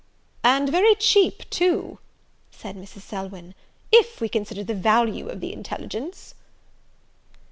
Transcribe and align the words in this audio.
"And 0.43 0.67
very 0.67 0.95
cheap 0.95 1.47
too," 1.51 1.99
said 2.49 2.75
Mrs. 2.75 3.01
Selwyn, 3.03 3.53
"if 3.91 4.19
we 4.19 4.29
consider 4.29 4.63
the 4.63 4.73
value 4.73 5.27
of 5.29 5.41
the 5.41 5.53
intelligence." 5.53 6.33